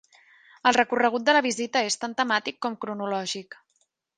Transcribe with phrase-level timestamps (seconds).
[0.69, 3.63] El recorregut de la visita és tant temàtic com cronològic.